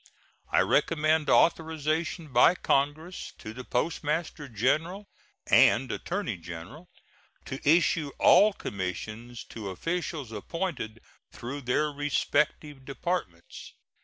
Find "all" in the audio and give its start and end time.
8.17-8.51